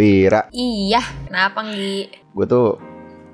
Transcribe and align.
Vira, 0.00 0.48
Iya, 0.48 1.04
kenapa 1.28 1.60
Nggi? 1.60 2.32
gue 2.32 2.46
tuh 2.48 2.80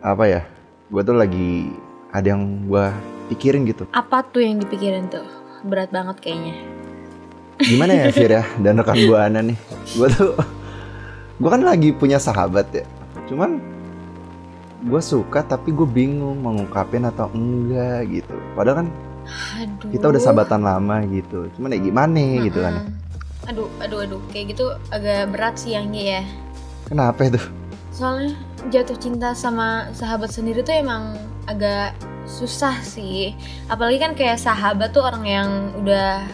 apa 0.02 0.26
ya? 0.26 0.42
Gue 0.90 1.06
tuh 1.06 1.14
lagi 1.14 1.70
ada 2.10 2.34
yang 2.34 2.66
gue 2.66 2.90
pikirin 3.30 3.62
gitu. 3.70 3.86
Apa 3.94 4.26
tuh 4.26 4.42
yang 4.42 4.58
dipikirin 4.58 5.06
tuh? 5.06 5.22
Berat 5.62 5.94
banget 5.94 6.18
kayaknya 6.18 6.76
gimana 7.62 7.92
ya 7.96 8.12
Fir 8.16 8.32
ya 8.32 8.44
dan 8.60 8.76
rekan 8.76 8.98
buana 9.08 9.40
nih 9.40 9.56
gue 9.96 10.08
tuh 10.12 10.32
gue 11.40 11.50
kan 11.50 11.62
lagi 11.64 11.88
punya 11.96 12.20
sahabat 12.20 12.68
ya 12.72 12.84
cuman 13.26 13.60
gue 14.86 15.00
suka 15.00 15.40
tapi 15.42 15.72
gue 15.72 15.88
bingung 15.88 16.44
mau 16.44 16.52
ngungkapin 16.52 17.08
atau 17.08 17.32
enggak 17.32 18.06
gitu 18.12 18.36
padahal 18.52 18.84
kan 18.84 18.88
Aduh 19.58 19.90
kita 19.90 20.04
udah 20.06 20.20
sahabatan 20.22 20.62
lama 20.62 21.02
gitu 21.10 21.50
cuman 21.58 21.74
ya 21.74 21.80
gimana 21.82 22.22
gitu 22.46 22.62
kan. 22.62 22.74
Aduh, 23.46 23.70
aduh, 23.78 24.02
aduh 24.02 24.22
Kayak 24.34 24.58
gitu 24.58 24.74
agak 24.90 25.30
berat 25.30 25.54
sih 25.54 25.74
yang 25.74 25.90
ya 25.94 26.22
kenapa 26.86 27.26
itu? 27.26 27.40
Soalnya 27.90 28.36
jatuh 28.68 28.98
cinta 28.98 29.32
sama 29.32 29.90
sahabat 29.92 30.30
sendiri 30.30 30.62
tuh 30.62 30.76
emang 30.76 31.16
agak 31.46 31.96
susah 32.26 32.78
sih. 32.82 33.32
Apalagi 33.66 33.98
kan 34.02 34.12
kayak 34.12 34.38
sahabat 34.38 34.90
tuh 34.92 35.06
orang 35.06 35.24
yang 35.24 35.48
udah 35.78 36.26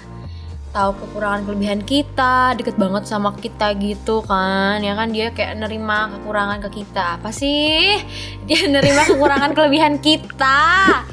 tahu 0.73 0.97
kekurangan 0.97 1.45
kelebihan 1.45 1.85
kita 1.85 2.57
deket 2.57 2.81
banget 2.81 3.05
sama 3.05 3.37
kita 3.37 3.77
gitu 3.77 4.25
kan. 4.25 4.81
Ya 4.81 4.97
kan 4.97 5.13
dia 5.13 5.29
kayak 5.29 5.61
nerima 5.61 6.09
kekurangan 6.17 6.65
ke 6.65 6.83
kita. 6.83 7.21
Apa 7.21 7.29
sih? 7.29 8.01
Dia 8.49 8.67
nerima 8.67 9.05
kekurangan 9.05 9.53
kelebihan 9.53 10.01
kita. 10.01 10.59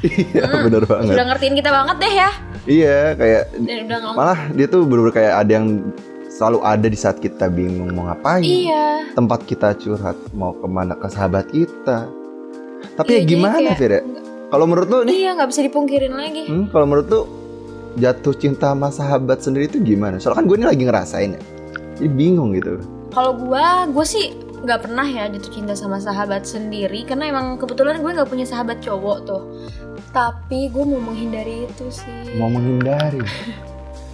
Iya 0.00 0.48
Hmm, 0.48 0.64
bener 0.64 0.82
banget. 0.88 1.12
Udah 1.12 1.26
ngertiin 1.28 1.54
kita 1.60 1.70
banget 1.70 1.96
deh 2.00 2.14
ya. 2.16 2.30
Iya 2.64 2.98
kayak 3.16 3.42
dan 3.56 3.78
udah 3.88 3.98
malah 4.12 4.40
dia 4.52 4.66
tuh 4.68 4.84
bener-bener 4.84 5.14
kayak 5.16 5.34
ada 5.44 5.52
yang 5.60 5.66
selalu 6.40 6.58
ada 6.64 6.88
di 6.88 6.96
saat 6.96 7.20
kita 7.20 7.52
bingung 7.52 7.92
mau 7.92 8.08
ngapain 8.08 8.40
iya 8.40 9.04
tempat 9.12 9.44
kita 9.44 9.76
curhat 9.76 10.16
mau 10.32 10.56
ke 10.56 10.64
mana 10.64 10.96
ke 10.96 11.04
sahabat 11.06 11.52
kita 11.52 12.08
tapi 12.96 13.12
Iya, 13.12 13.20
ya 13.20 13.28
gimana 13.28 13.56
kayak- 13.60 13.76
Fir 13.76 13.92
ya 13.92 14.02
kalau 14.48 14.64
menurut 14.64 14.88
lu 14.88 14.98
nih 15.04 15.16
iya 15.20 15.30
nggak 15.36 15.52
bisa 15.52 15.60
dipungkirin 15.60 16.16
lagi 16.16 16.48
Hmm, 16.48 16.72
kalau 16.72 16.88
menurut 16.88 17.06
tuh 17.06 17.24
jatuh 18.00 18.32
cinta 18.32 18.72
sama 18.72 18.88
sahabat 18.88 19.42
sendiri 19.42 19.66
itu 19.66 19.82
gimana? 19.82 20.16
Soalnya 20.16 20.38
kan 20.38 20.46
gue 20.46 20.56
ini 20.56 20.66
lagi 20.66 20.82
ngerasain 20.86 21.30
ya. 21.34 21.42
Jadi 21.98 22.06
bingung 22.08 22.54
gitu. 22.54 22.78
Kalau 23.10 23.34
gua, 23.34 23.82
gue 23.90 24.06
sih 24.06 24.30
nggak 24.62 24.86
pernah 24.86 25.02
ya 25.02 25.26
jatuh 25.26 25.50
cinta 25.50 25.74
sama 25.74 25.98
sahabat 25.98 26.46
sendiri 26.46 27.02
karena 27.02 27.26
emang 27.28 27.58
kebetulan 27.58 27.98
gue 27.98 28.10
nggak 28.14 28.30
punya 28.30 28.46
sahabat 28.46 28.78
cowok 28.78 29.18
tuh. 29.26 29.42
Tapi 30.10 30.70
gue 30.70 30.84
mau 30.86 31.02
menghindari 31.02 31.66
itu 31.66 31.90
sih. 31.90 32.38
Mau 32.38 32.46
menghindari. 32.46 33.22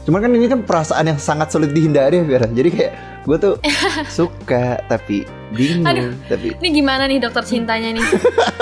Cuman 0.07 0.23
kan 0.23 0.31
ini 0.31 0.47
kan 0.47 0.63
perasaan 0.63 1.11
yang 1.11 1.19
sangat 1.19 1.51
sulit 1.51 1.75
dihindari 1.75 2.23
ya, 2.23 2.25
Vera. 2.25 2.47
Jadi 2.47 2.71
kayak 2.71 2.93
gue 3.27 3.37
tuh 3.43 3.55
suka 4.23 4.79
tapi 4.87 5.27
bingung. 5.51 5.83
Aduh. 5.83 6.15
Tapi 6.31 6.55
Ini 6.63 6.69
gimana 6.71 7.11
nih 7.11 7.19
dokter 7.19 7.43
cintanya 7.43 7.91
nih? 7.91 8.07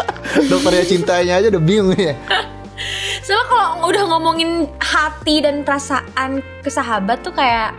dokternya 0.50 0.84
cintanya 0.88 1.33
aja 1.44 1.53
udah 1.53 1.62
bingung 1.62 2.00
ya. 2.00 2.16
Soalnya 3.28 3.44
kalau 3.53 3.69
udah 3.93 4.04
ngomongin 4.09 4.72
hati 4.81 5.44
dan 5.44 5.62
perasaan 5.69 6.41
ke 6.65 6.72
sahabat 6.72 7.21
tuh 7.21 7.37
kayak 7.37 7.77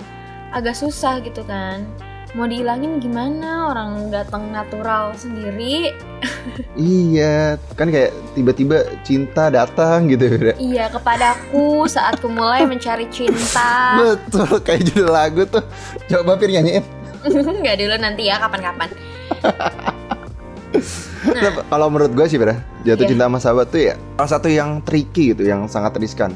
agak 0.53 0.77
susah 0.77 1.17
gitu 1.25 1.41
kan. 1.49 1.81
Mau 2.35 2.43
dihilangin 2.43 2.99
gimana? 2.99 3.71
Orang 3.71 4.11
datang 4.11 4.51
natural 4.51 5.15
sendiri. 5.15 5.95
iya, 6.75 7.55
kan 7.73 7.87
kayak 7.87 8.11
tiba-tiba 8.35 8.83
cinta 9.01 9.47
datang 9.47 10.11
gitu, 10.11 10.27
Vera. 10.27 10.51
Iya 10.59 10.91
kepadaku 10.91 11.87
saat 11.87 12.19
ku 12.19 12.27
mulai 12.27 12.67
mencari 12.67 13.07
cinta. 13.07 13.71
Betul, 14.03 14.59
kayak 14.59 14.83
judul 14.91 15.09
lagu 15.09 15.47
tuh. 15.47 15.63
Coba 16.11 16.35
Fir 16.35 16.51
nyanyiin. 16.51 16.83
Nggak 17.63 17.77
dulu 17.79 17.95
nanti 17.97 18.27
ya 18.27 18.35
kapan-kapan. 18.37 18.89
Nah. 21.25 21.63
Kalau 21.65 21.87
menurut 21.87 22.11
gue 22.11 22.25
sih, 22.27 22.35
Vera, 22.37 22.59
jatuh 22.83 23.07
Iya. 23.07 23.11
cinta 23.15 23.25
sama 23.25 23.39
sahabat 23.39 23.67
tuh 23.71 23.81
ya 23.81 23.95
salah 24.19 24.29
satu 24.29 24.47
yang 24.51 24.83
tricky 24.83 25.31
gitu, 25.33 25.47
yang 25.47 25.65
sangat 25.65 25.95
riskan. 25.97 26.35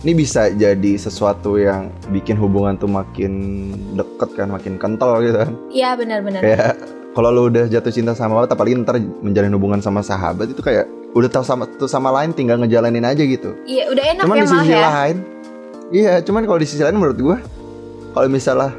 Ini 0.00 0.12
bisa 0.16 0.48
jadi 0.48 0.92
sesuatu 0.96 1.60
yang 1.60 1.92
bikin 2.08 2.40
hubungan 2.40 2.80
tuh 2.80 2.88
makin 2.88 3.32
deket 3.92 4.32
kan, 4.32 4.48
makin 4.48 4.80
kental 4.80 5.20
gitu 5.20 5.44
kan. 5.44 5.52
Iya 5.68 5.92
benar-benar. 5.92 6.40
Kayak 6.40 6.72
kalau 7.12 7.28
lu 7.28 7.42
udah 7.52 7.68
jatuh 7.68 7.92
cinta 7.92 8.16
sama 8.16 8.40
sahabat, 8.40 8.50
apalagi 8.56 8.80
ntar 8.80 8.96
menjalin 8.96 9.52
hubungan 9.52 9.84
sama 9.84 10.00
sahabat 10.00 10.48
itu 10.56 10.64
kayak 10.64 10.88
udah 11.12 11.28
tahu 11.28 11.44
sama 11.44 11.68
tuh 11.68 11.84
sama 11.84 12.08
lain 12.16 12.32
tinggal 12.32 12.56
ngejalanin 12.56 13.04
aja 13.04 13.20
gitu. 13.20 13.52
Iya 13.68 13.92
udah 13.92 14.04
enak 14.16 14.22
cuman 14.24 14.36
ya 14.38 14.40
di 14.40 14.48
sisi 14.48 14.72
ya. 14.72 14.80
lain, 14.80 15.16
iya, 15.92 16.14
cuman 16.24 16.48
kalau 16.48 16.58
di 16.62 16.68
sisi 16.70 16.80
lain 16.80 16.96
menurut 16.96 17.18
gue, 17.20 17.36
kalau 18.16 18.26
misalnya 18.32 18.72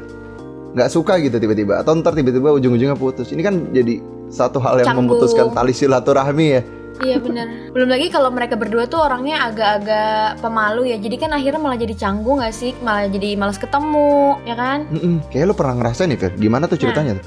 nggak 0.74 0.90
suka 0.90 1.22
gitu 1.22 1.38
tiba-tiba, 1.38 1.78
atau 1.86 1.94
ntar 1.94 2.18
tiba-tiba 2.18 2.50
ujung-ujungnya 2.50 2.98
putus, 2.98 3.30
ini 3.30 3.46
kan 3.46 3.70
jadi 3.70 4.02
satu 4.26 4.58
hal 4.58 4.80
yang 4.82 4.90
Canggung. 4.90 5.12
memutuskan 5.12 5.54
tali 5.54 5.70
silaturahmi 5.70 6.46
ya. 6.50 6.62
Iya 7.02 7.18
benar. 7.18 7.46
Belum 7.74 7.90
lagi 7.90 8.06
kalau 8.14 8.30
mereka 8.30 8.54
berdua 8.54 8.86
tuh 8.86 9.02
orangnya 9.02 9.50
agak-agak 9.50 10.38
pemalu 10.38 10.94
ya. 10.94 10.96
Jadi 11.02 11.16
kan 11.18 11.34
akhirnya 11.34 11.58
malah 11.58 11.78
jadi 11.78 11.94
canggung 11.98 12.38
gak 12.38 12.54
sih? 12.54 12.78
Malah 12.78 13.10
jadi 13.10 13.34
malas 13.34 13.58
ketemu, 13.58 14.38
ya 14.46 14.54
kan? 14.54 14.86
Mm-mm. 14.86 15.18
Kayaknya 15.26 15.46
lu 15.50 15.56
pernah 15.58 15.74
ngerasain 15.82 16.08
nih, 16.14 16.18
Fir. 16.22 16.32
Gimana 16.38 16.70
tuh 16.70 16.78
ceritanya 16.78 17.18
tuh? 17.18 17.26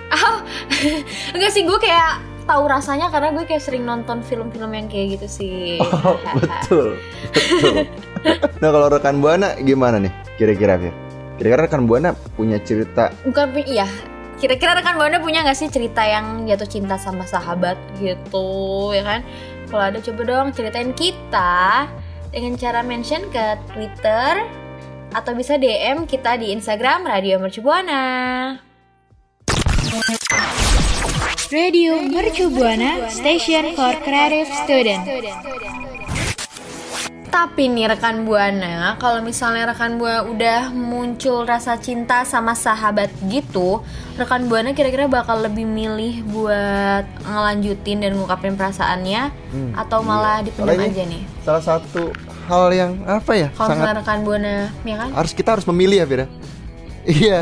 enggak 1.36 1.52
sih 1.52 1.64
gue 1.66 1.78
kayak 1.80 2.22
tahu 2.46 2.64
rasanya 2.70 3.10
karena 3.10 3.34
gue 3.34 3.46
kayak 3.50 3.64
sering 3.64 3.84
nonton 3.84 4.22
film-film 4.22 4.70
yang 4.70 4.86
kayak 4.86 5.18
gitu 5.18 5.28
sih 5.42 5.82
Oh, 6.06 6.18
betul, 6.38 6.96
betul. 7.34 7.76
nah 8.62 8.70
kalau 8.70 8.88
rekan 8.90 9.18
buana 9.20 9.58
gimana 9.62 9.98
nih? 9.98 10.14
Kira-kira 10.38 10.78
Fir? 10.78 10.94
Kira-kira 11.42 11.68
rekan 11.68 11.84
buana 11.90 12.14
punya 12.38 12.62
cerita 12.62 13.12
bukan 13.26 13.52
iya 13.66 13.90
kira-kira 14.40 14.76
rekan 14.76 15.00
buana 15.00 15.24
punya 15.24 15.44
nggak 15.48 15.58
sih 15.58 15.72
cerita 15.72 16.04
yang 16.04 16.44
jatuh 16.44 16.68
cinta 16.68 17.00
sama 17.00 17.24
sahabat 17.24 17.80
gitu 18.04 18.92
ya 18.92 19.04
kan 19.04 19.22
kalau 19.72 19.84
ada 19.92 20.00
coba 20.04 20.22
dong 20.28 20.48
ceritain 20.52 20.92
kita 20.92 21.88
dengan 22.36 22.60
cara 22.60 22.84
mention 22.84 23.24
ke 23.32 23.56
Twitter 23.72 24.44
atau 25.16 25.32
bisa 25.32 25.56
DM 25.56 26.04
kita 26.04 26.36
di 26.36 26.52
Instagram 26.52 27.08
Radio 27.08 27.40
Mercu 27.40 27.64
Buana. 27.64 28.04
Radio 31.48 32.04
Mercu 32.04 32.52
Buana, 32.52 33.08
Station 33.08 33.80
for 33.80 33.96
Creative 34.04 34.52
Student. 34.68 35.85
Tapi 37.36 37.68
nih 37.68 37.92
rekan 37.92 38.24
buana, 38.24 38.96
kalau 38.96 39.20
misalnya 39.20 39.76
rekan 39.76 40.00
buana 40.00 40.24
udah 40.24 40.72
muncul 40.72 41.44
rasa 41.44 41.76
cinta 41.76 42.24
sama 42.24 42.56
sahabat 42.56 43.12
gitu, 43.28 43.84
rekan 44.16 44.48
buana 44.48 44.72
kira-kira 44.72 45.12
bakal 45.12 45.44
lebih 45.44 45.68
milih 45.68 46.24
buat 46.32 47.04
ngelanjutin 47.28 48.08
dan 48.08 48.16
ngungkapin 48.16 48.56
perasaannya 48.56 49.36
Hmm, 49.52 49.76
atau 49.76 50.00
malah 50.00 50.40
iya. 50.40 50.48
dipendam 50.48 50.80
aja 50.80 51.04
nih. 51.04 51.24
salah 51.44 51.64
satu 51.64 52.16
hal 52.48 52.72
yang 52.72 52.92
apa 53.04 53.32
ya? 53.36 53.48
Kalau 53.52 53.68
sangat 53.68 54.00
rekan 54.00 54.20
buana, 54.24 54.72
ya 54.88 54.96
kan? 54.96 55.10
harus 55.12 55.32
kita 55.36 55.60
harus 55.60 55.68
memilih 55.68 55.98
ya 56.00 56.06
Fir 56.08 56.20
ya? 56.24 56.28
Iya. 57.20 57.40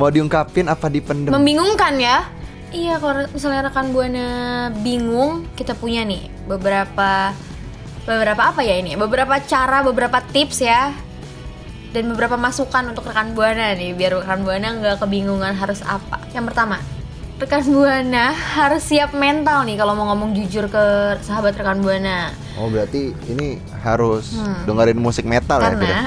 Mau 0.00 0.08
diungkapin 0.08 0.64
apa 0.64 0.88
dipendem? 0.88 1.28
Membingungkan 1.28 2.00
ya? 2.00 2.24
Iya, 2.72 2.96
kalau 2.96 3.28
misalnya 3.36 3.68
rekan 3.68 3.92
buana 3.92 4.26
bingung, 4.80 5.44
kita 5.60 5.76
punya 5.76 6.08
nih 6.08 6.32
beberapa 6.48 7.36
beberapa 8.02 8.42
apa 8.46 8.60
ya 8.60 8.76
ini? 8.76 8.94
Beberapa 8.94 9.38
cara, 9.40 9.80
beberapa 9.80 10.20
tips 10.22 10.58
ya. 10.60 10.92
Dan 11.90 12.06
beberapa 12.06 12.38
masukan 12.38 12.86
untuk 12.86 13.02
rekan 13.04 13.34
buana 13.34 13.74
nih, 13.74 13.90
biar 13.92 14.14
rekan 14.16 14.40
buana 14.40 14.70
nggak 14.72 14.96
kebingungan 14.98 15.52
harus 15.52 15.82
apa. 15.82 16.22
Yang 16.30 16.54
pertama, 16.54 16.78
rekan 17.36 17.66
buana 17.66 18.30
harus 18.30 18.84
siap 18.84 19.10
mental 19.10 19.66
nih 19.66 19.74
kalau 19.74 19.92
mau 19.94 20.06
ngomong 20.08 20.30
jujur 20.32 20.70
ke 20.70 20.84
sahabat 21.18 21.50
rekan 21.52 21.82
buana. 21.82 22.30
Oh 22.54 22.70
berarti 22.70 23.10
ini 23.26 23.58
harus 23.82 24.38
Hmm. 24.38 24.62
dengerin 24.64 24.96
musik 24.96 25.26
metal 25.26 25.58
ya? 25.58 25.66
Karena 25.66 26.06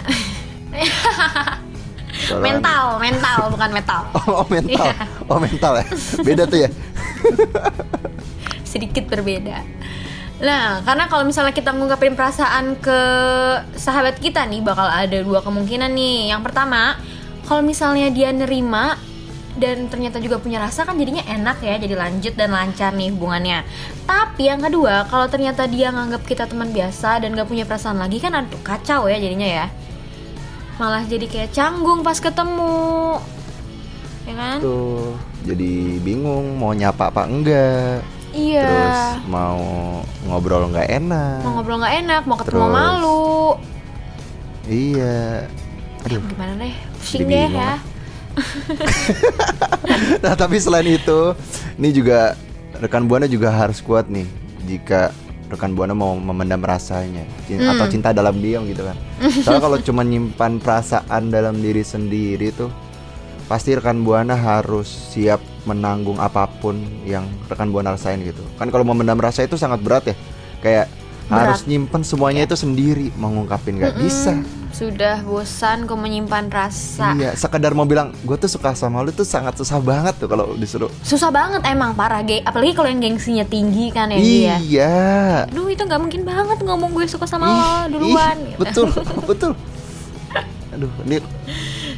Soalnya- 2.23 2.43
mental, 2.47 2.85
mental 2.97 3.39
bukan 3.51 3.69
metal. 3.73 4.01
Oh, 4.23 4.39
oh, 4.39 4.47
mental, 4.47 4.87
Iya. 4.87 4.95
oh 5.27 5.39
mental 5.41 5.73
ya. 5.75 5.85
Beda 6.23 6.43
tuh 6.47 6.59
ya. 6.63 6.69
sedikit 8.71 9.03
berbeda. 9.05 9.59
Nah, 10.41 10.81
karena 10.81 11.05
kalau 11.05 11.23
misalnya 11.27 11.53
kita 11.53 11.69
ngungkapin 11.75 12.17
perasaan 12.17 12.79
ke 12.81 12.99
sahabat 13.77 14.17
kita 14.17 14.49
nih 14.49 14.65
bakal 14.65 14.89
ada 14.89 15.21
dua 15.21 15.45
kemungkinan 15.45 15.93
nih. 15.93 16.33
Yang 16.33 16.41
pertama, 16.49 16.97
kalau 17.45 17.61
misalnya 17.61 18.09
dia 18.09 18.33
nerima 18.33 18.97
dan 19.53 19.85
ternyata 19.85 20.17
juga 20.17 20.41
punya 20.41 20.57
rasa 20.57 20.81
kan 20.81 20.97
jadinya 20.97 21.21
enak 21.29 21.61
ya, 21.61 21.77
jadi 21.77 21.93
lanjut 21.93 22.33
dan 22.33 22.49
lancar 22.49 22.89
nih 22.97 23.13
hubungannya. 23.13 23.61
Tapi 24.09 24.49
yang 24.49 24.65
kedua, 24.65 25.05
kalau 25.05 25.29
ternyata 25.29 25.69
dia 25.69 25.93
nganggap 25.93 26.25
kita 26.25 26.49
teman 26.49 26.73
biasa 26.73 27.21
dan 27.21 27.37
gak 27.37 27.45
punya 27.45 27.69
perasaan 27.69 28.01
lagi 28.01 28.17
kan 28.17 28.33
aduh 28.33 28.61
kacau 28.65 29.05
ya 29.05 29.21
jadinya 29.21 29.45
ya. 29.45 29.65
Malah 30.81 31.05
jadi 31.05 31.29
kayak 31.29 31.53
canggung 31.53 32.01
pas 32.01 32.17
ketemu. 32.17 33.21
Ya 34.25 34.33
kan? 34.33 34.57
Tuh, 34.57 35.13
jadi 35.45 36.01
bingung 36.01 36.57
mau 36.57 36.73
nyapa 36.73 37.13
apa 37.13 37.29
enggak. 37.29 38.12
Iya. 38.33 38.65
Terus 38.65 39.01
mau 39.27 39.61
ngobrol 40.25 40.67
nggak 40.67 40.89
enak. 40.91 41.37
mau 41.41 41.51
ngobrol 41.55 41.77
nggak 41.79 41.95
enak, 42.01 42.21
mau 42.25 42.35
ketemu 42.35 42.57
Terus. 42.59 42.73
malu. 42.73 43.29
Iya. 44.65 45.17
Aduh. 46.03 46.21
Gimana 46.25 46.53
deh? 46.57 46.73
Pusing 46.97 47.23
deh 47.23 47.47
ya. 47.47 47.61
ah. 47.69 47.79
Nah, 50.23 50.33
tapi 50.33 50.57
selain 50.57 50.87
itu, 50.87 51.19
ini 51.75 51.89
juga 51.91 52.33
rekan 52.75 53.05
buana 53.05 53.29
juga 53.29 53.53
harus 53.53 53.79
kuat 53.79 54.09
nih 54.09 54.25
jika 54.65 55.13
rekan 55.45 55.71
buana 55.71 55.93
mau 55.93 56.17
memendam 56.17 56.57
rasanya 56.59 57.21
Hmm. 57.45 57.69
atau 57.69 57.85
cinta 57.85 58.09
dalam 58.09 58.33
diam 58.35 58.65
gitu 58.65 58.81
kan. 58.81 58.97
Soalnya 59.43 59.61
kalau 59.61 59.77
cuma 59.85 60.01
nyimpan 60.01 60.57
perasaan 60.57 61.29
dalam 61.29 61.61
diri 61.61 61.85
sendiri 61.85 62.49
tuh 62.49 62.73
pasti 63.53 63.77
rekan 63.77 64.01
buana 64.01 64.33
harus 64.33 64.89
siap 65.13 65.37
menanggung 65.69 66.17
apa 66.17 66.49
pun 66.49 66.73
yang 67.05 67.29
rekan 67.45 67.69
buana 67.69 67.93
rasain 67.93 68.17
gitu. 68.25 68.41
Kan 68.57 68.73
kalau 68.73 68.81
memendam 68.81 69.21
rasa 69.21 69.45
itu 69.45 69.61
sangat 69.61 69.77
berat 69.85 70.09
ya. 70.09 70.15
Kayak 70.57 70.89
Berat. 71.23 71.55
Harus 71.55 71.61
nyimpen 71.63 72.03
semuanya 72.03 72.43
itu 72.43 72.51
sendiri, 72.59 73.07
mau 73.15 73.31
ngungkapin 73.31 73.79
nggak 73.79 73.95
bisa. 73.95 74.43
Sudah 74.75 75.23
bosan 75.23 75.87
kau 75.87 75.95
menyimpan 75.95 76.51
rasa. 76.51 77.15
Iya, 77.15 77.31
sekedar 77.39 77.71
mau 77.71 77.87
bilang 77.87 78.11
gue 78.27 78.35
tuh 78.35 78.51
suka 78.51 78.75
sama 78.75 78.99
lu 79.05 79.15
tuh 79.15 79.23
sangat 79.23 79.55
susah 79.55 79.79
banget 79.79 80.19
tuh 80.19 80.27
kalau 80.27 80.51
disuruh. 80.59 80.91
Susah 80.99 81.31
banget 81.31 81.63
emang 81.63 81.95
parah 81.95 82.19
gay. 82.27 82.43
Apalagi 82.43 82.75
kalau 82.75 82.91
yang 82.91 82.99
gengsinya 82.99 83.47
tinggi 83.47 83.87
kan 83.95 84.11
ya 84.11 84.19
dia. 84.19 84.55
Iya. 84.59 84.97
Aduh 85.47 85.71
itu 85.71 85.79
nggak 85.79 86.01
mungkin 86.03 86.21
banget 86.27 86.59
ngomong 86.59 86.91
gue 86.91 87.05
suka 87.07 87.23
sama 87.23 87.47
Ih, 87.47 87.55
lo 87.55 88.03
duluan. 88.03 88.35
ih, 88.43 88.59
gitu. 88.59 88.59
betul, 88.59 88.85
betul. 89.31 89.51
Aduh, 90.75 90.91
ini 91.07 91.23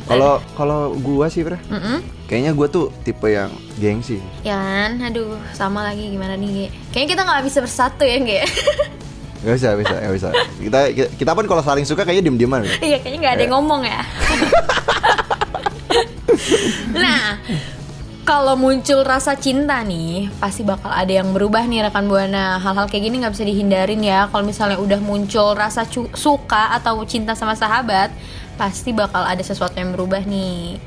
kalau 0.05 0.37
kalau 0.53 0.93
gua 1.01 1.27
sih, 1.27 1.41
Bro, 1.41 1.57
Mm-mm. 1.69 2.05
kayaknya 2.29 2.53
gua 2.53 2.69
tuh 2.69 2.93
tipe 3.01 3.25
yang 3.25 3.49
gengsi. 3.81 4.21
Ya 4.45 4.57
kan, 4.57 5.01
aduh 5.01 5.37
sama 5.57 5.81
lagi 5.81 6.13
gimana 6.13 6.37
nih 6.37 6.49
Ge? 6.49 6.67
Kayaknya 6.93 7.09
kita 7.09 7.21
nggak 7.25 7.43
bisa 7.45 7.59
bersatu 7.65 8.03
ya 8.05 8.17
Ge? 8.21 8.41
Gak 9.45 9.61
bisa, 9.61 9.77
bisa, 9.77 9.95
gak 10.01 10.13
bisa. 10.17 10.29
Kita 10.57 10.79
kita 11.21 11.31
pun 11.37 11.45
kalau 11.45 11.61
saling 11.61 11.85
suka 11.85 12.01
kayaknya 12.01 12.33
diem-dieman. 12.33 12.65
Iya 12.81 12.97
kayaknya 12.97 13.19
nggak 13.21 13.33
ada 13.37 13.43
yang 13.45 13.53
ngomong 13.53 13.81
ya. 13.85 14.01
nah, 17.05 17.37
kalau 18.25 18.57
muncul 18.57 19.05
rasa 19.05 19.37
cinta 19.37 19.85
nih, 19.85 20.33
pasti 20.41 20.65
bakal 20.65 20.89
ada 20.89 21.13
yang 21.13 21.29
berubah 21.29 21.61
nih 21.69 21.85
rekan 21.85 22.09
buana. 22.09 22.57
Hal-hal 22.57 22.89
kayak 22.89 23.05
gini 23.05 23.21
nggak 23.21 23.37
bisa 23.37 23.45
dihindarin 23.45 24.01
ya. 24.01 24.25
Kalau 24.33 24.41
misalnya 24.41 24.81
udah 24.81 24.97
muncul 24.97 25.53
rasa 25.53 25.85
suka 26.17 26.73
atau 26.73 27.05
cinta 27.05 27.37
sama 27.37 27.53
sahabat, 27.53 28.09
pasti 28.55 28.91
bakal 28.95 29.23
ada 29.23 29.43
sesuatu 29.43 29.75
yang 29.77 29.91
berubah 29.95 30.23
nih. 30.23 30.79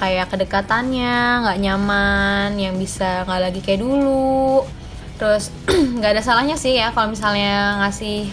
Kayak 0.00 0.32
kedekatannya 0.32 1.44
nggak 1.44 1.58
nyaman, 1.60 2.56
yang 2.56 2.74
bisa 2.80 3.24
nggak 3.28 3.40
lagi 3.50 3.60
kayak 3.60 3.84
dulu. 3.84 4.64
Terus 5.20 5.52
nggak 6.00 6.16
ada 6.16 6.22
salahnya 6.24 6.56
sih 6.56 6.80
ya 6.80 6.92
kalau 6.96 7.12
misalnya 7.12 7.84
ngasih 7.84 8.32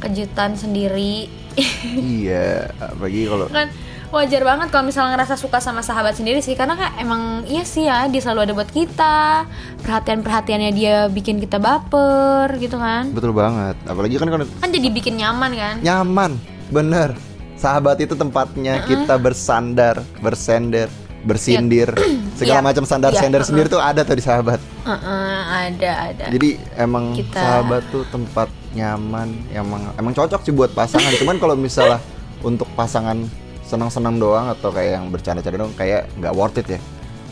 kejutan 0.00 0.54
sendiri 0.56 1.28
iya, 2.20 2.68
apalagi 2.76 3.24
kalau 3.24 3.48
kan 3.48 3.68
wajar 4.14 4.42
banget 4.46 4.68
kalau 4.70 4.84
misalnya 4.86 5.18
ngerasa 5.18 5.34
suka 5.34 5.58
sama 5.58 5.82
sahabat 5.82 6.14
sendiri 6.14 6.38
sih 6.38 6.54
karena 6.54 6.78
kan 6.78 6.94
emang 7.00 7.42
iya 7.50 7.66
sih 7.66 7.90
ya 7.90 8.06
dia 8.06 8.22
selalu 8.22 8.40
ada 8.46 8.52
buat 8.54 8.70
kita 8.70 9.44
perhatian 9.82 10.22
perhatiannya 10.22 10.70
dia 10.72 11.10
bikin 11.10 11.42
kita 11.42 11.58
baper 11.58 12.54
gitu 12.60 12.78
kan 12.78 13.10
betul 13.10 13.34
banget. 13.34 13.74
Apalagi 13.88 14.20
kan 14.20 14.28
kan 14.30 14.70
jadi 14.70 14.88
bikin 14.92 15.18
nyaman 15.18 15.50
kan 15.56 15.74
nyaman, 15.82 16.38
bener. 16.70 17.16
Sahabat 17.56 17.96
itu 17.98 18.12
tempatnya 18.12 18.84
kita 18.84 19.16
bersandar, 19.16 20.04
bersender, 20.20 20.92
bersindir, 21.22 21.88
segala 22.38 22.60
Iya. 22.60 22.66
macam 22.68 22.84
sandar 22.84 23.10
Iya, 23.10 23.20
sender 23.22 23.40
uh-uh. 23.40 23.48
sendiri 23.48 23.66
tuh 23.66 23.80
ada 23.80 24.00
tuh 24.00 24.12
di 24.12 24.22
sahabat. 24.22 24.60
Heeh, 24.84 25.38
ada 25.66 25.90
ada 26.06 26.24
Jadi 26.28 26.48
emang 26.76 27.16
Kita- 27.16 27.32
sahabat 27.34 27.82
tuh 27.90 28.04
tempat 28.06 28.46
nyaman, 28.72 29.32
emang 29.50 29.82
emang 29.96 30.12
cocok 30.12 30.40
sih 30.42 30.52
buat 30.52 30.70
pasangan. 30.70 31.10
Cuman 31.18 31.40
kalau 31.40 31.56
misalnya 31.56 31.98
untuk 32.40 32.68
pasangan 32.72 33.24
senang-senang 33.64 34.20
doang 34.20 34.46
atau 34.46 34.70
kayak 34.70 35.00
yang 35.00 35.08
bercanda-canda 35.08 35.58
doang 35.58 35.74
kayak 35.74 36.06
nggak 36.14 36.32
worth 36.32 36.54
it 36.56 36.68
ya. 36.68 36.80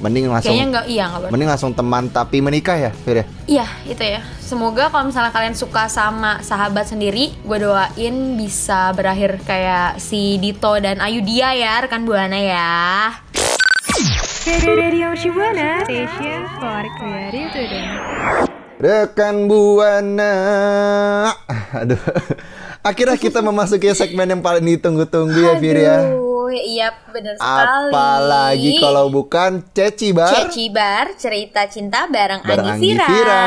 Mending 0.03 0.27
langsung 0.31 0.51
kayaknya 0.51 0.67
nggak 0.75 0.87
iya 0.91 1.05
nggak 1.07 1.31
mending 1.31 1.51
langsung 1.51 1.73
teman 1.75 2.11
tapi 2.11 2.43
menikah 2.43 2.77
ya, 2.77 2.91
Fir 2.91 3.23
ya? 3.23 3.27
iya 3.47 3.67
itu 3.87 4.03
ya 4.03 4.21
semoga 4.43 4.91
kalau 4.91 5.09
misalnya 5.09 5.31
kalian 5.31 5.55
suka 5.55 5.87
sama 5.87 6.43
sahabat 6.43 6.91
sendiri 6.91 7.31
gue 7.47 7.59
doain 7.63 8.17
bisa 8.35 8.91
berakhir 8.93 9.39
kayak 9.47 10.03
si 10.03 10.37
Dito 10.43 10.75
dan 10.83 10.99
Ayu 10.99 11.23
dia 11.23 11.55
ya 11.55 11.79
rekan 11.85 12.03
buana 12.03 12.39
ya 12.39 12.75
Radio 14.45 15.17
Shibuana, 15.17 15.89
Station 15.89 16.45
for 16.61 16.85
Creative. 17.01 18.45
Rekan 18.77 19.49
Buana. 19.49 20.35
Aduh. 21.73 21.97
Akhirnya 22.85 23.17
kita 23.17 23.41
memasuki 23.41 23.89
segmen 23.97 24.29
yang 24.29 24.45
paling 24.45 24.61
ditunggu-tunggu 24.61 25.41
ya, 25.41 25.55
Fir 25.57 25.79
ya. 25.81 25.97
Aduh, 26.45 26.61
iya 26.61 26.93
bener 27.09 27.35
sekali. 27.41 27.89
Apalagi 27.89 28.71
kalau 28.77 29.09
bukan 29.09 29.65
Ceci 29.73 30.13
Bar. 30.13 30.29
Ceci 30.29 30.69
Bar 30.69 31.17
cerita 31.17 31.65
cinta 31.67 32.05
bareng, 32.05 32.45
bareng 32.45 32.67
Anggi 32.69 32.93
Anggi 32.93 32.93
Vira. 32.93 33.09
Vira. 33.09 33.45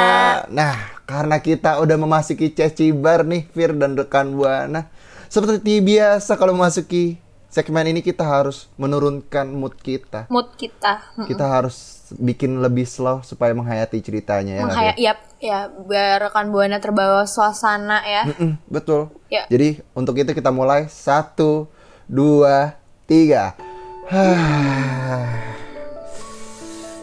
Nah, 0.50 0.76
karena 1.06 1.38
kita 1.38 1.78
udah 1.78 1.98
memasuki 1.98 2.50
Ceci 2.50 2.90
Bar 2.90 3.22
nih, 3.22 3.46
Fir 3.54 3.78
dan 3.78 3.94
rekan 3.94 4.34
Buana. 4.34 4.90
Seperti 5.30 5.78
biasa 5.78 6.40
kalau 6.40 6.58
memasuki 6.58 7.22
segmen 7.48 7.86
ini 7.88 8.02
kita 8.02 8.24
harus 8.24 8.66
menurunkan 8.76 9.46
mood 9.50 9.78
kita. 9.78 10.26
mood 10.28 10.50
kita 10.56 11.04
Mm-mm. 11.14 11.28
Kita 11.28 11.46
harus 11.48 11.76
bikin 12.14 12.64
lebih 12.64 12.88
slow 12.88 13.20
supaya 13.22 13.52
menghayati 13.52 14.00
ceritanya 14.00 14.58
ya. 14.58 14.64
Menghaya- 14.64 14.98
yap, 14.98 15.20
ya 15.38 15.60
biar 15.68 16.24
rekan 16.24 16.50
buana 16.50 16.80
terbawa 16.80 17.28
suasana 17.28 18.02
ya 18.02 18.24
Mm-mm, 18.26 18.58
betul. 18.66 19.12
Ya. 19.28 19.44
Jadi 19.52 19.84
untuk 19.92 20.16
itu 20.16 20.32
kita 20.32 20.48
mulai 20.50 20.88
satu, 20.88 21.68
dua, 22.08 22.80
tiga. 23.08 23.56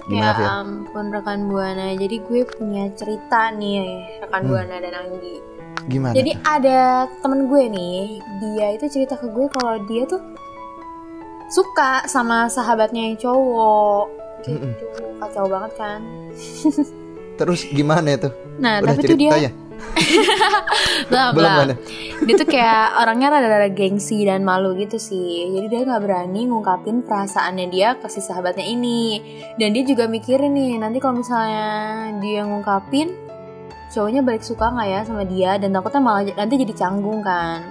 Gimana 0.04 0.20
ya 0.20 0.36
Fir? 0.36 0.48
ampun 0.60 1.06
rekan 1.08 1.48
buana 1.48 1.96
jadi 1.96 2.16
gue 2.20 2.44
punya 2.44 2.92
cerita 2.92 3.48
nih 3.50 3.80
rekan 4.20 4.44
Hmm. 4.44 4.50
buana 4.52 4.76
dan 4.76 4.92
Anggi 4.94 5.36
Gimana? 5.84 6.16
Jadi 6.16 6.32
ada 6.40 6.80
temen 7.20 7.44
gue 7.44 7.64
nih, 7.68 7.96
dia 8.40 8.72
itu 8.72 8.88
cerita 8.88 9.20
ke 9.20 9.28
gue 9.28 9.52
kalau 9.52 9.76
dia 9.84 10.08
tuh 10.08 10.16
suka 11.52 12.08
sama 12.08 12.48
sahabatnya 12.48 13.12
yang 13.12 13.20
cowok. 13.20 14.08
Gitu, 14.48 14.64
kacau 15.20 15.44
banget 15.44 15.72
kan. 15.76 16.00
Terus 17.40 17.68
gimana 17.68 18.16
itu? 18.16 18.32
Nah, 18.56 18.80
Udah 18.80 18.96
tapi 18.96 19.02
tuh 19.04 19.12
dia 19.12 19.28
ceritanya? 19.28 19.50
Belum 21.36 21.52
mana? 21.52 21.74
Dia 22.24 22.34
tuh 22.38 22.48
kayak 22.48 22.86
orangnya 23.00 23.28
rada-rada 23.34 23.70
gengsi 23.70 24.24
dan 24.24 24.46
malu 24.46 24.74
gitu 24.78 24.96
sih. 24.96 25.50
Jadi 25.54 25.66
dia 25.70 25.80
nggak 25.84 26.02
berani 26.02 26.46
ngungkapin 26.48 27.04
perasaannya 27.04 27.66
dia 27.68 27.98
ke 27.98 28.06
si 28.08 28.20
sahabatnya 28.22 28.64
ini. 28.64 29.20
Dan 29.58 29.74
dia 29.74 29.84
juga 29.84 30.06
mikirin 30.06 30.54
nih, 30.54 30.80
nanti 30.80 30.98
kalau 31.02 31.20
misalnya 31.20 32.10
dia 32.22 32.42
ngungkapin 32.46 33.12
cowoknya 33.94 34.26
balik 34.26 34.42
suka 34.42 34.74
nggak 34.74 34.88
ya 34.90 35.00
sama 35.06 35.22
dia 35.22 35.54
dan 35.54 35.70
takutnya 35.70 36.02
malah 36.02 36.22
nanti 36.26 36.54
jadi 36.58 36.74
canggung 36.74 37.22
kan. 37.22 37.62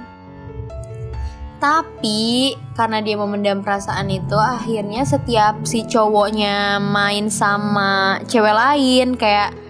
Tapi 1.63 2.51
karena 2.75 2.99
dia 2.99 3.15
memendam 3.15 3.63
perasaan 3.63 4.11
itu 4.11 4.35
akhirnya 4.35 5.07
setiap 5.07 5.63
si 5.63 5.87
cowoknya 5.87 6.75
main 6.83 7.31
sama 7.31 8.19
cewek 8.27 8.51
lain 8.51 9.15
kayak 9.15 9.62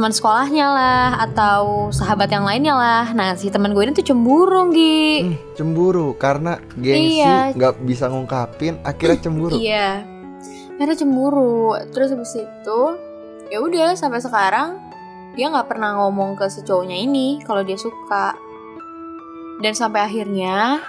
teman 0.00 0.16
sekolahnya 0.16 0.64
lah 0.64 1.08
atau 1.28 1.92
sahabat 1.92 2.32
yang 2.32 2.48
lainnya 2.48 2.72
lah. 2.72 3.12
Nah 3.12 3.36
si 3.36 3.52
teman 3.52 3.76
gue 3.76 3.84
ini 3.84 3.92
tuh 3.92 4.00
cemburu 4.00 4.72
Gi. 4.72 5.28
Hmm, 5.28 5.36
cemburu 5.52 6.16
karena 6.16 6.56
gengsi 6.72 7.20
Iya. 7.20 7.52
nggak 7.52 7.84
bisa 7.84 8.08
ngungkapin 8.08 8.80
akhirnya 8.80 9.20
cemburu. 9.20 9.60
Iya. 9.60 10.00
Akhirnya 10.80 10.96
cemburu. 10.96 11.76
Terus 11.92 12.16
habis 12.16 12.32
itu 12.32 12.80
ya 13.52 13.60
udah 13.60 13.92
sampai 13.92 14.24
sekarang 14.24 14.80
dia 15.36 15.52
nggak 15.52 15.68
pernah 15.68 15.92
ngomong 16.00 16.32
ke 16.40 16.48
si 16.48 16.64
cowoknya 16.64 16.96
ini 16.96 17.44
kalau 17.44 17.60
dia 17.60 17.76
suka. 17.76 18.32
Dan 19.60 19.76
sampai 19.76 20.08
akhirnya 20.08 20.80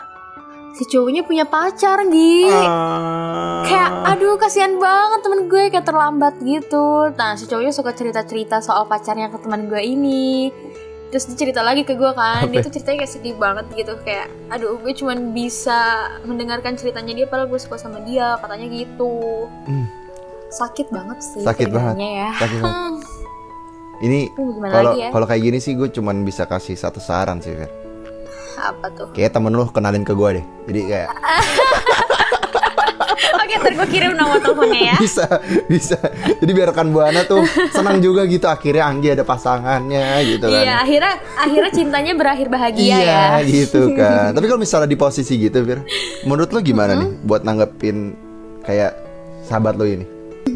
si 0.71 0.83
cowoknya 0.87 1.21
punya 1.21 1.43
pacar 1.43 2.03
Gi. 2.05 2.47
Ah. 2.47 3.61
kayak 3.61 3.89
aduh 4.09 4.35
kasihan 4.35 4.75
banget 4.75 5.19
temen 5.21 5.41
gue 5.45 5.63
kayak 5.69 5.83
terlambat 5.83 6.35
gitu 6.39 7.11
nah 7.13 7.35
si 7.35 7.45
cowoknya 7.45 7.71
suka 7.71 7.91
cerita 7.91 8.23
cerita 8.23 8.59
soal 8.59 8.85
pacarnya 8.85 9.27
ke 9.27 9.37
teman 9.37 9.67
gue 9.67 9.79
ini 9.79 10.49
terus 11.07 11.27
dia 11.27 11.35
cerita 11.37 11.59
lagi 11.59 11.83
ke 11.83 11.91
gue 11.91 12.11
kan 12.11 12.47
dia 12.47 12.57
Apa? 12.57 12.65
tuh 12.65 12.73
ceritanya 12.73 12.97
kayak 12.99 13.11
sedih 13.11 13.35
banget 13.35 13.65
gitu 13.73 13.93
kayak 14.01 14.31
aduh 14.47 14.75
gue 14.77 14.93
cuman 14.93 15.31
bisa 15.31 15.79
mendengarkan 16.23 16.73
ceritanya 16.73 17.13
dia 17.13 17.25
padahal 17.27 17.47
gue 17.47 17.59
suka 17.59 17.75
sama 17.75 17.99
dia 18.01 18.35
katanya 18.37 18.67
gitu 18.67 19.45
Hmm. 19.67 19.85
sakit 20.49 20.87
banget 20.87 21.19
sih 21.21 21.43
Sakit 21.43 21.67
banget. 21.67 21.95
ya 21.99 22.31
Sakit 22.37 22.59
banget. 22.59 23.03
Ini 24.01 24.19
kalau 24.33 24.89
lagi 24.89 24.97
ya 24.97 25.09
kalau 25.13 25.25
kayak 25.25 25.43
gini 25.43 25.59
sih 25.59 25.77
gue 25.77 25.85
cuman 25.87 26.25
bisa 26.25 26.43
kasih 26.43 26.73
satu 26.73 26.97
saran 26.97 27.37
sih, 27.37 27.53
Fir. 27.53 27.69
Apa 28.59 28.87
tuh 28.91 29.07
Kayak 29.13 29.31
temen 29.35 29.51
lu 29.51 29.65
kenalin 29.69 30.03
ke 30.03 30.11
gue 30.11 30.29
deh. 30.41 30.45
Jadi 30.67 30.81
kayak 30.89 31.09
oke 33.41 33.53
ntar 33.61 33.73
gue 33.73 33.87
kirim 33.89 34.11
nomor 34.15 34.37
teleponnya 34.41 34.81
ya 34.93 34.95
bisa 35.03 35.25
bisa. 35.67 35.97
Jadi 36.41 36.51
biar 36.51 36.71
rekan 36.73 36.89
buana 36.89 37.23
tuh 37.23 37.43
senang 37.71 37.99
juga 37.99 38.25
gitu 38.25 38.45
akhirnya 38.45 38.87
Anggi 38.87 39.13
ada 39.13 39.23
pasangannya 39.23 40.05
gitu 40.25 40.45
kan. 40.47 40.61
iya 40.63 40.73
akhirnya 40.81 41.13
akhirnya 41.37 41.71
cintanya 41.71 42.13
berakhir 42.15 42.47
bahagia 42.49 42.81
iya 42.81 42.99
ya 43.01 43.25
gitu 43.45 43.91
kan. 43.99 44.33
Tapi 44.33 44.45
kalau 44.47 44.59
misalnya 44.61 44.89
di 44.89 44.97
posisi 44.97 45.37
gitu, 45.37 45.61
Fir, 45.63 45.83
menurut 46.25 46.49
lu 46.51 46.59
gimana 46.61 46.97
nih 46.97 47.09
buat 47.25 47.41
nanggepin 47.43 48.13
kayak 48.63 48.93
sahabat 49.45 49.75
lu 49.77 49.85
ini? 49.87 50.05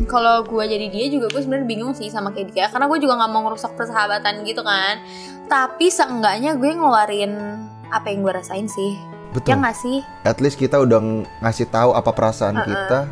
kalau 0.05 0.41
gue 0.45 0.63
jadi 0.65 0.85
dia 0.89 1.05
juga 1.09 1.29
gue 1.29 1.41
sebenarnya 1.41 1.67
bingung 1.69 1.93
sih 1.93 2.09
sama 2.09 2.33
kayak 2.33 2.53
dia 2.53 2.65
karena 2.69 2.89
gue 2.89 2.99
juga 2.99 3.21
nggak 3.21 3.31
mau 3.31 3.41
ngerusak 3.47 3.73
persahabatan 3.73 4.41
gitu 4.41 4.61
kan 4.61 5.01
tapi 5.45 5.89
seenggaknya 5.89 6.57
gue 6.57 6.71
ngeluarin 6.73 7.31
apa 7.89 8.07
yang 8.07 8.21
gue 8.21 8.33
rasain 8.33 8.65
sih 8.65 8.95
ya 8.95 9.33
Betul. 9.33 9.57
nggak 9.57 9.75
sih 9.75 9.97
At 10.23 10.37
least 10.37 10.55
kita 10.55 10.77
udah 10.77 10.97
ng- 10.97 11.27
ngasih 11.39 11.67
tahu 11.67 11.91
apa 11.91 12.07
perasaan 12.09 12.55
kita. 12.57 13.09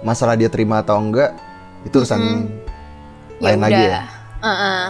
Masalah 0.00 0.34
dia 0.34 0.46
terima 0.46 0.78
atau 0.78 0.98
enggak 0.98 1.32
itu 1.82 1.96
urusan 1.96 2.20
lain 3.38 3.58
lagi 3.58 3.80
ya. 3.82 4.04
Heeh. 4.38 4.84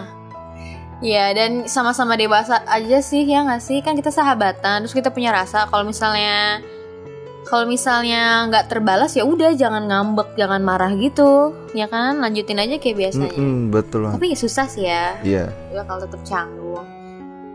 Ya 1.00 1.30
dan 1.30 1.66
sama-sama 1.66 2.14
dewasa 2.14 2.58
aja 2.64 2.98
sih 2.98 3.22
ya 3.22 3.42
nggak 3.42 3.60
sih 3.60 3.78
kan 3.78 3.92
kita 3.92 4.08
sahabatan 4.08 4.82
terus 4.82 4.90
kita 4.92 5.08
punya 5.08 5.30
rasa 5.30 5.68
kalau 5.68 5.84
misalnya 5.84 6.58
kalau 7.44 7.68
misalnya 7.68 8.48
nggak 8.48 8.66
terbalas 8.66 9.12
ya 9.12 9.22
udah 9.22 9.52
jangan 9.52 9.84
ngambek 9.84 10.32
jangan 10.34 10.58
marah 10.58 10.90
gitu 10.92 11.52
ya 11.70 11.86
kan 11.86 12.16
lanjutin 12.16 12.56
aja 12.56 12.74
kayak 12.74 12.96
biasanya 12.96 13.30
Mm-mm, 13.30 13.68
betul 13.68 14.00
banget. 14.02 14.16
tapi 14.16 14.26
ya 14.26 14.38
susah 14.38 14.66
sih 14.66 14.82
ya 14.82 15.04
Iya. 15.20 15.44
juga 15.68 15.82
kalau 15.84 16.00
tetap 16.02 16.20
canggung. 16.24 16.86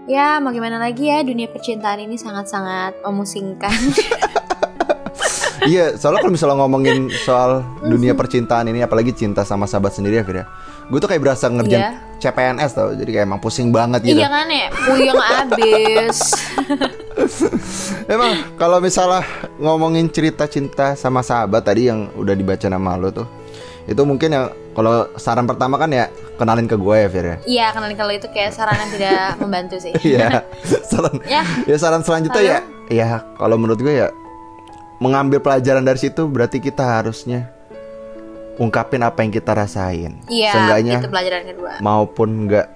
Ya 0.09 0.41
mau 0.41 0.49
gimana 0.49 0.81
lagi 0.81 1.05
ya 1.05 1.21
dunia 1.21 1.45
percintaan 1.45 2.01
ini 2.01 2.17
sangat-sangat 2.17 3.05
memusingkan. 3.05 3.69
Iya, 5.59 5.99
soalnya 5.99 6.23
kalau 6.23 6.31
misalnya 6.31 6.55
ngomongin 6.63 7.11
soal 7.27 7.67
dunia 7.83 8.15
percintaan 8.15 8.71
ini 8.71 8.79
apalagi 8.79 9.11
cinta 9.11 9.43
sama 9.43 9.67
sahabat 9.67 9.91
sendiri 9.91 10.15
ya, 10.15 10.23
Fir 10.23 10.39
ya. 10.39 10.45
Gue 10.87 11.03
tuh 11.03 11.11
kayak 11.11 11.19
berasa 11.19 11.51
ngerjain 11.51 11.83
Iya. 11.83 11.91
CPNS 12.15 12.71
tau, 12.79 12.95
jadi 12.95 13.09
kayak 13.11 13.25
emang 13.27 13.43
pusing 13.43 13.67
banget 13.67 14.07
gitu. 14.07 14.23
iya 14.23 14.31
kan 14.31 14.47
ya, 14.47 14.71
puyeng 14.71 15.19
abis. 15.19 16.17
Emang 18.15 18.55
kalau 18.55 18.79
misalnya 18.79 19.27
ngomongin 19.59 20.07
cerita 20.07 20.47
cinta 20.47 20.95
sama 20.95 21.19
sahabat 21.19 21.67
tadi 21.67 21.91
yang 21.91 22.07
udah 22.15 22.33
dibaca 22.39 22.65
nama 22.71 22.95
lo 22.95 23.11
tuh, 23.11 23.27
itu 23.83 23.99
mungkin 24.07 24.31
yang 24.31 24.45
kalau 24.71 25.11
saran 25.19 25.43
pertama 25.43 25.75
kan 25.75 25.91
ya 25.91 26.07
kenalin 26.39 26.65
ke 26.65 26.73
gue 26.73 26.95
ya, 26.95 27.07
Fir 27.07 27.25
ya. 27.25 27.37
Iya 27.43 27.65
kenalin 27.69 27.93
kalau 27.93 28.09
itu 28.09 28.27
kayak 28.27 28.51
saran 28.51 28.79
yang 28.79 28.91
tidak 28.91 29.19
membantu 29.43 29.75
sih. 29.77 29.91
Iya. 29.99 30.47
saran 30.89 31.19
Ya. 31.27 31.43
ya 31.67 31.75
saran 31.75 31.99
selanjutnya 31.99 32.41
ya 32.41 32.59
ya 32.87 33.07
kalau 33.35 33.53
menurut 33.53 33.77
gue 33.77 33.91
ya 33.93 34.07
mengambil 34.97 35.37
pelajaran 35.37 35.83
dari 35.83 35.95
situ 35.95 36.25
berarti 36.25 36.57
kita 36.57 36.81
harusnya 36.81 37.51
ungkapin 38.55 38.99
apa 38.99 39.19
yang 39.19 39.31
kita 39.31 39.51
rasain. 39.53 40.19
Iya, 40.27 40.51
Seenggaknya 40.51 40.99
itu 40.99 41.07
pelajaran 41.07 41.43
kedua. 41.45 41.71
maupun 41.79 42.29
nggak 42.45 42.67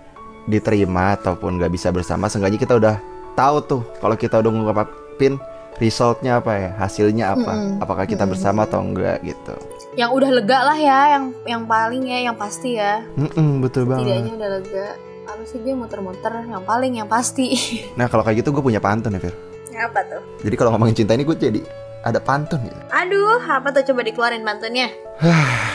diterima 0.46 1.16
ataupun 1.16 1.56
nggak 1.56 1.72
bisa 1.72 1.88
bersama, 1.90 2.28
seenggaknya 2.28 2.56
kita 2.58 2.76
udah 2.76 2.96
tahu 3.34 3.58
tuh 3.64 3.82
kalau 4.00 4.16
kita 4.16 4.40
udah 4.40 4.48
ngungkapin 4.50 5.36
resultnya 5.78 6.40
apa 6.40 6.52
ya, 6.54 6.70
hasilnya 6.78 7.26
apa, 7.34 7.52
Mm-mm. 7.54 7.82
apakah 7.82 8.06
kita 8.06 8.26
bersama 8.26 8.66
atau 8.66 8.82
enggak 8.82 9.22
gitu. 9.22 9.54
Yang 9.94 10.10
udah 10.14 10.30
lega 10.34 10.60
lah 10.66 10.78
ya, 10.78 11.00
yang 11.18 11.26
yang 11.46 11.64
paling 11.64 12.04
ya, 12.06 12.20
yang 12.30 12.36
pasti 12.38 12.78
ya. 12.78 13.06
Mm-mm, 13.16 13.62
betul 13.62 13.86
banget. 13.86 14.10
Setidaknya 14.10 14.34
udah 14.38 14.50
lega. 14.60 14.88
Apa 15.24 15.42
sih 15.48 15.58
gue 15.64 15.74
muter-muter, 15.74 16.34
yang 16.46 16.64
paling 16.64 16.94
yang 17.00 17.08
pasti. 17.08 17.54
Nah 18.00 18.10
kalau 18.12 18.22
kayak 18.22 18.44
gitu 18.44 18.52
gue 18.52 18.64
punya 18.64 18.82
pantun 18.84 19.16
ya 19.16 19.22
Fir. 19.22 19.36
apa 19.74 20.06
tuh? 20.06 20.22
Jadi 20.46 20.54
kalau 20.54 20.70
ngomongin 20.70 20.94
cinta 20.94 21.18
ini 21.18 21.26
gue 21.26 21.34
jadi 21.34 21.62
ada 22.06 22.22
pantun 22.22 22.62
gitu. 22.62 22.78
Aduh, 22.94 23.42
apa 23.42 23.74
tuh 23.74 23.82
coba 23.90 24.06
dikeluarin 24.06 24.46
pantunnya? 24.46 24.92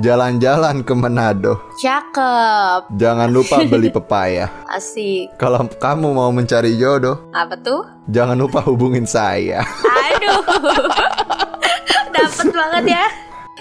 Jalan-jalan 0.00 0.80
ke 0.80 0.96
Manado. 0.96 1.60
Cakep, 1.76 2.88
Jangan 2.96 3.28
lupa 3.28 3.60
beli 3.62 3.92
pepaya. 3.96 4.48
asik. 4.72 5.36
Kalau 5.36 5.60
kamu 5.68 6.08
mau 6.10 6.32
mencari 6.32 6.72
jodoh, 6.74 7.28
Apa 7.30 7.52
tuh? 7.54 7.84
jangan 8.08 8.32
lupa 8.34 8.64
hubungin 8.64 9.04
saya. 9.04 9.60
Aduh, 9.84 10.40
dapet 12.16 12.48
banget 12.48 12.84
ya. 12.90 13.04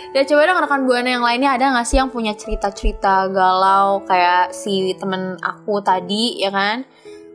Ya 0.10 0.24
coba 0.24 0.48
dong 0.48 0.64
rekan 0.64 0.82
buana 0.88 1.10
yang 1.12 1.22
lainnya 1.22 1.54
ada 1.54 1.76
gak 1.76 1.86
sih 1.86 2.00
yang 2.00 2.10
punya 2.10 2.34
cerita-cerita 2.34 3.28
galau 3.30 4.02
kayak 4.08 4.56
si 4.56 4.96
temen 4.96 5.36
aku 5.38 5.84
tadi 5.84 6.40
ya 6.40 6.50
kan? 6.50 6.88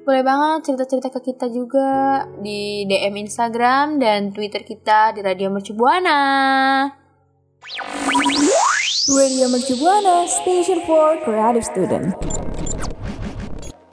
Boleh 0.02 0.24
banget 0.24 0.64
cerita-cerita 0.66 1.12
ke 1.12 1.20
kita 1.22 1.46
juga 1.48 1.88
di 2.36 2.82
DM 2.84 3.20
Instagram 3.20 4.00
dan 4.00 4.32
Twitter 4.32 4.60
kita 4.60 5.12
di 5.12 5.20
Radio 5.20 5.52
Mercu 5.52 5.76
Buana. 5.76 6.88
Radio 9.04 9.52
Mercu 9.52 9.76
Buana, 9.76 10.24
Station 10.24 10.80
for 10.88 11.20
Creative 11.28 11.60
Student. 11.60 12.16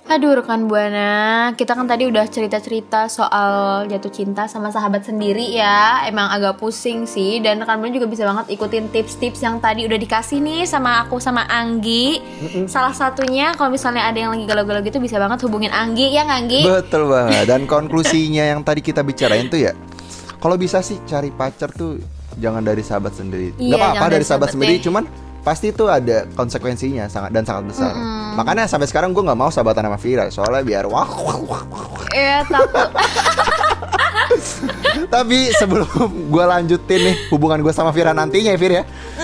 Aduh 0.08 0.40
rekan 0.40 0.72
Buana, 0.72 1.52
kita 1.60 1.76
kan 1.76 1.84
tadi 1.84 2.08
udah 2.08 2.24
cerita-cerita 2.32 3.12
soal 3.12 3.92
jatuh 3.92 4.08
cinta 4.08 4.48
sama 4.48 4.72
sahabat 4.72 5.04
sendiri 5.04 5.52
ya 5.52 6.08
Emang 6.08 6.32
agak 6.32 6.60
pusing 6.60 7.04
sih 7.04 7.44
Dan 7.44 7.60
rekan 7.60 7.84
Buana 7.84 7.92
juga 7.92 8.08
bisa 8.08 8.24
banget 8.24 8.56
ikutin 8.56 8.88
tips-tips 8.88 9.44
yang 9.44 9.60
tadi 9.60 9.84
udah 9.84 10.00
dikasih 10.00 10.40
nih 10.40 10.64
sama 10.64 11.04
aku 11.04 11.20
sama 11.20 11.44
Anggi 11.48 12.24
Salah 12.72 12.96
satunya 12.96 13.52
kalau 13.60 13.68
misalnya 13.68 14.08
ada 14.08 14.16
yang 14.16 14.32
lagi 14.32 14.48
galau-galau 14.48 14.80
gitu 14.80 15.04
bisa 15.04 15.20
banget 15.20 15.44
hubungin 15.44 15.76
Anggi 15.76 16.16
ya 16.16 16.24
Anggi? 16.24 16.64
Betul 16.64 17.12
banget. 17.12 17.52
Dan 17.52 17.68
konklusinya 17.72 18.48
yang 18.48 18.64
tadi 18.64 18.80
kita 18.80 19.04
bicarain 19.04 19.52
tuh 19.52 19.60
ya, 19.60 19.76
kalau 20.40 20.56
bisa 20.56 20.80
sih 20.80 21.04
cari 21.04 21.36
pacar 21.36 21.72
tuh 21.76 22.21
jangan 22.38 22.62
dari 22.64 22.82
sahabat 22.82 23.14
sendiri. 23.16 23.52
Iya, 23.58 23.76
Gak 23.76 23.80
apa-apa 23.82 24.06
dari 24.08 24.14
dari 24.14 24.26
sahabat 24.26 24.28
sahabat 24.28 24.50
sendiri, 24.54 24.76
deh. 24.78 24.84
cuman 24.88 25.04
pasti 25.42 25.74
itu 25.74 25.90
ada 25.90 26.30
konsekuensinya 26.38 27.10
sangat 27.10 27.34
dan 27.34 27.44
sangat 27.44 27.74
besar. 27.74 27.94
Makanya 28.38 28.70
sampai 28.70 28.86
sekarang 28.86 29.10
gue 29.12 29.26
nggak 29.26 29.36
mau 29.36 29.50
sahabatan 29.50 29.90
sama 29.90 29.98
Vira 29.98 30.30
soalnya 30.30 30.62
biar 30.62 30.86
wah. 30.86 31.10
wah, 31.10 31.38
wah, 31.42 31.64
wah. 31.68 32.06
Eh 32.14 32.46
takut. 32.48 32.90
Tapi 35.14 35.52
sebelum 35.58 35.90
gue 36.32 36.44
lanjutin 36.46 37.00
nih 37.12 37.16
hubungan 37.34 37.60
gue 37.60 37.74
sama 37.74 37.92
Vira 37.92 38.16
nantinya 38.16 38.54
ya 38.54 38.60
Vira 38.60 38.76
ya, 38.80 38.84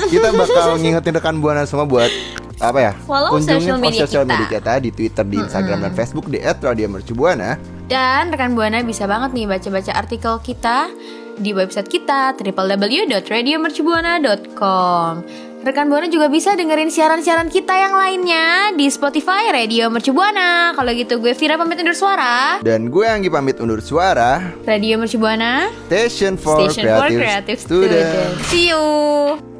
kita 0.09 0.33
bakal 0.35 0.75
ngingetin 0.81 1.13
rekan 1.15 1.37
buana 1.39 1.63
semua 1.63 1.87
buat 1.87 2.09
apa 2.57 2.79
ya? 2.81 2.91
Follow 3.05 3.37
social 3.37 3.77
media 3.77 4.01
social 4.03 4.25
kita. 4.25 4.33
media 4.33 4.47
kita 4.57 4.73
di 4.81 4.89
Twitter, 4.89 5.25
di 5.29 5.37
Instagram 5.37 5.77
dan 5.85 5.91
Facebook 5.93 6.25
di 6.27 6.41
@radiomercubuana. 6.41 7.61
Dan 7.87 8.33
rekan 8.33 8.57
Buana 8.57 8.83
bisa 8.83 9.07
banget 9.07 9.31
nih 9.31 9.45
baca-baca 9.47 9.91
artikel 9.95 10.33
kita 10.43 10.91
di 11.37 11.53
website 11.53 11.89
kita 11.89 12.33
www.radiomercubuana.com. 12.35 15.23
Rekan 15.67 15.91
Buana 15.91 16.07
juga 16.07 16.31
bisa 16.31 16.55
dengerin 16.55 16.87
siaran-siaran 16.87 17.51
kita 17.51 17.75
yang 17.75 17.91
lainnya 17.91 18.71
di 18.77 18.87
Spotify 18.87 19.51
Radio 19.51 19.91
Mercubuana. 19.91 20.71
Kalau 20.71 20.91
gitu 20.95 21.19
gue 21.19 21.35
Vira 21.35 21.59
pamit 21.59 21.83
undur 21.83 21.97
suara. 21.97 22.63
Dan 22.63 22.87
gue 22.87 23.03
Anggi 23.03 23.27
pamit 23.27 23.59
undur 23.59 23.83
suara. 23.83 24.39
Radio 24.63 24.95
Mercubuana, 24.95 25.67
Station 25.91 26.39
for 26.39 26.71
Station 26.71 26.87
for 26.87 27.11
Creative, 27.11 27.19
Creative 27.19 27.59
Student. 27.59 27.91
Student. 27.91 28.47
See 28.47 28.71
you. 28.71 29.56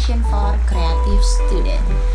Only 0.00 0.14
on 0.14 0.22
Radio 0.22 0.40
Mercubuana 0.40 0.50
Station 0.50 0.60
for 0.64 0.66
Creative 0.66 1.24
Student. 1.24 2.09